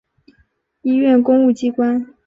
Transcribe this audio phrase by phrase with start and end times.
[0.81, 2.15] 医院公务机关